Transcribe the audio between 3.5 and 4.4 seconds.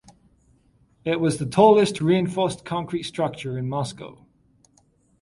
in Moscow.